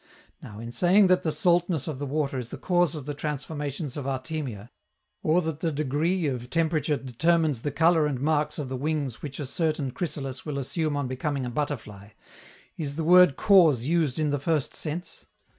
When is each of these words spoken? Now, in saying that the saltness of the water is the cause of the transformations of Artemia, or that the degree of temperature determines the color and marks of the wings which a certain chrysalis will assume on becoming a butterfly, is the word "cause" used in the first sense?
Now, 0.41 0.57
in 0.59 0.71
saying 0.71 1.05
that 1.13 1.21
the 1.21 1.31
saltness 1.31 1.87
of 1.87 1.99
the 1.99 2.07
water 2.07 2.39
is 2.39 2.49
the 2.49 2.57
cause 2.57 2.95
of 2.95 3.05
the 3.05 3.13
transformations 3.13 3.95
of 3.95 4.07
Artemia, 4.07 4.71
or 5.21 5.43
that 5.43 5.59
the 5.59 5.71
degree 5.71 6.25
of 6.25 6.49
temperature 6.49 6.97
determines 6.97 7.61
the 7.61 7.69
color 7.69 8.07
and 8.07 8.19
marks 8.19 8.57
of 8.57 8.67
the 8.67 8.75
wings 8.77 9.21
which 9.21 9.39
a 9.39 9.45
certain 9.45 9.91
chrysalis 9.91 10.43
will 10.43 10.57
assume 10.57 10.97
on 10.97 11.07
becoming 11.07 11.45
a 11.45 11.51
butterfly, 11.51 12.13
is 12.77 12.95
the 12.95 13.03
word 13.03 13.35
"cause" 13.35 13.83
used 13.83 14.17
in 14.17 14.31
the 14.31 14.39
first 14.39 14.73
sense? 14.73 15.27